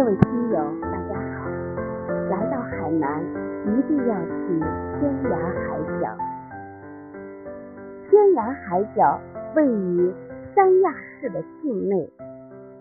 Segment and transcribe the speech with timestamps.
[0.00, 1.46] 各位听友，大家好！
[2.30, 3.22] 来到海南，
[3.66, 4.58] 一定要去
[4.98, 6.16] 天涯海角。
[8.08, 9.20] 天涯海角
[9.54, 10.10] 位于
[10.54, 12.10] 三亚市的境内，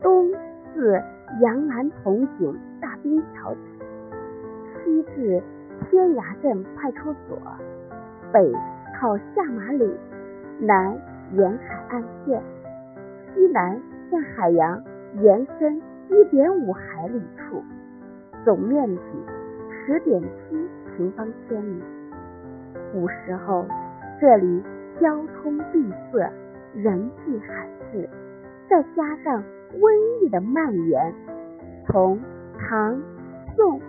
[0.02, 0.32] 东
[0.74, 0.94] 自
[1.42, 3.54] 杨澜铜井大滨桥，
[4.86, 5.44] 西至
[5.90, 7.38] 天涯镇派出所，
[8.32, 8.50] 北
[8.98, 9.94] 靠下马岭，
[10.62, 10.98] 南
[11.34, 12.42] 沿海岸线，
[13.36, 13.78] 西南
[14.10, 14.82] 向海洋
[15.22, 15.82] 延伸。
[16.10, 17.64] 一点五海里处，
[18.44, 19.02] 总面积
[19.70, 21.82] 十点七平方千米。
[22.92, 23.66] 古时候，
[24.20, 24.64] 这里
[25.00, 26.32] 交通闭塞，
[26.74, 28.10] 人迹罕至，
[28.68, 31.14] 再加上瘟疫的蔓延，
[31.86, 32.20] 从
[32.58, 33.00] 唐、
[33.56, 33.86] 宋起，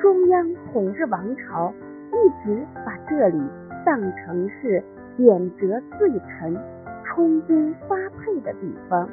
[0.00, 1.74] 中央统治王朝
[2.12, 3.42] 一直把这里
[3.84, 4.80] 当成是
[5.16, 6.56] 贬谪罪臣、
[7.04, 9.08] 充军发配的地方。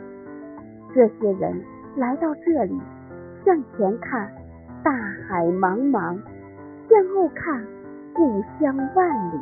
[0.93, 1.63] 这些人
[1.95, 2.79] 来到这里，
[3.45, 4.29] 向前看
[4.83, 4.91] 大
[5.27, 6.19] 海茫茫，
[6.89, 7.65] 向后看
[8.13, 9.39] 故乡万里，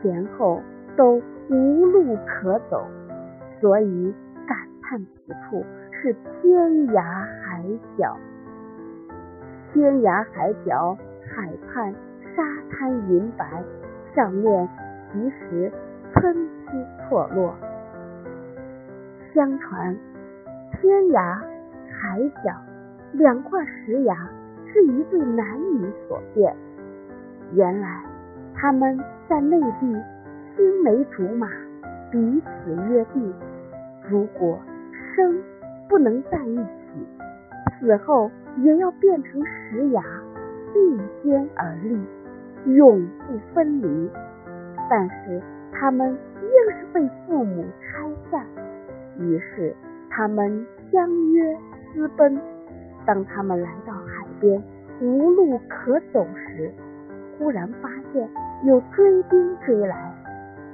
[0.00, 0.62] 前后
[0.96, 2.86] 都无路可走，
[3.60, 4.14] 所以
[4.46, 7.02] 感叹此处是天涯
[7.42, 7.62] 海
[7.98, 8.16] 角。
[9.72, 10.96] 天涯海角，
[11.34, 11.94] 海畔
[12.34, 13.62] 沙滩银白，
[14.14, 14.68] 上面
[15.12, 15.70] 其实
[16.14, 17.54] 参差错落。
[19.34, 19.94] 相传。
[20.72, 21.38] 天涯
[21.90, 22.52] 海角
[23.12, 24.14] 两块石崖
[24.66, 26.54] 是一对男女所变。
[27.52, 28.02] 原来
[28.54, 29.96] 他们在内地
[30.54, 31.48] 青梅竹马，
[32.10, 33.32] 彼此约定，
[34.08, 34.58] 如果
[35.14, 35.42] 生
[35.88, 37.06] 不能在一起，
[37.80, 40.02] 死后也要变成石崖，
[40.72, 41.98] 并肩而立，
[42.66, 44.10] 永不分离。
[44.90, 45.40] 但是
[45.72, 48.46] 他们硬是被父母拆散，
[49.18, 49.74] 于是。
[50.18, 51.56] 他们相约
[51.94, 52.36] 私奔。
[53.06, 54.60] 当他们来到海边
[55.00, 56.72] 无路可走时，
[57.38, 58.28] 忽然发现
[58.64, 60.12] 有追兵追来。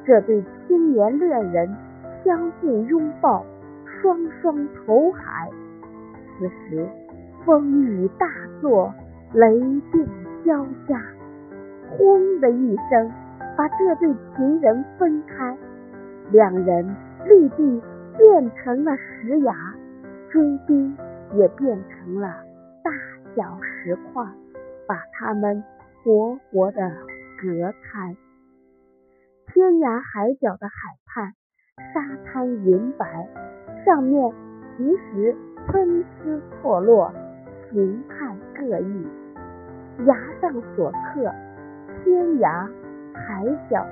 [0.06, 1.77] 这对青年恋人
[2.25, 3.44] 相互拥抱，
[4.00, 5.50] 双双投海。
[6.38, 6.88] 此时
[7.44, 8.27] 风雨大
[8.62, 8.94] 作，
[9.34, 9.59] 雷
[9.93, 10.09] 电
[10.47, 10.99] 交加，
[11.91, 13.12] 轰的一声，
[13.59, 15.54] 把这对情人分开。
[16.33, 16.97] 两人
[17.27, 17.83] 立地。
[18.17, 19.55] 变成了石崖，
[20.31, 20.97] 追兵
[21.35, 22.29] 也变成了
[22.83, 22.91] 大
[23.35, 24.25] 小石块，
[24.87, 25.63] 把他们
[26.03, 26.91] 活活的
[27.41, 28.17] 隔开。
[29.47, 31.33] 天涯海角的海畔，
[31.93, 33.29] 沙滩银白，
[33.85, 34.33] 上面
[34.77, 35.35] 其实
[35.67, 37.13] 参差错落，
[37.71, 39.07] 形态各异。
[40.07, 41.33] 崖上所刻
[42.03, 42.69] “天涯
[43.15, 43.87] 海角”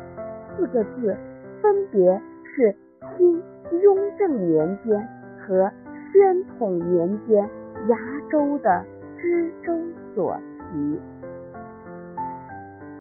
[0.57, 1.17] 四个字，
[1.61, 2.75] 分别是
[3.17, 3.43] 清
[3.83, 5.09] 雍正年间
[5.39, 5.71] 和
[6.13, 7.49] 宣统年间
[7.89, 7.97] 崖
[8.31, 8.85] 州的
[9.19, 9.73] 知州
[10.15, 11.01] 所题